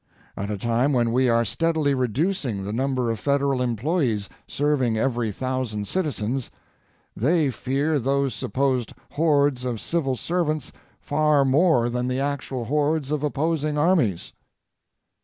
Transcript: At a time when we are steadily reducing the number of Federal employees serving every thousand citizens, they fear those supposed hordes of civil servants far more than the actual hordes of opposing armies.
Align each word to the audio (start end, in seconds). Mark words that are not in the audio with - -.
At 0.35 0.49
a 0.49 0.57
time 0.57 0.93
when 0.93 1.11
we 1.11 1.29
are 1.29 1.45
steadily 1.45 1.93
reducing 1.93 2.63
the 2.63 2.73
number 2.73 3.11
of 3.11 3.19
Federal 3.19 3.61
employees 3.61 4.29
serving 4.47 4.97
every 4.97 5.31
thousand 5.31 5.87
citizens, 5.87 6.49
they 7.15 7.51
fear 7.51 7.99
those 7.99 8.33
supposed 8.33 8.95
hordes 9.11 9.63
of 9.63 9.79
civil 9.79 10.15
servants 10.15 10.71
far 10.99 11.45
more 11.45 11.87
than 11.87 12.07
the 12.07 12.19
actual 12.19 12.65
hordes 12.65 13.11
of 13.11 13.21
opposing 13.21 13.77
armies. 13.77 14.33